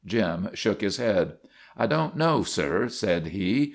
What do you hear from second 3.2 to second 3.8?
he.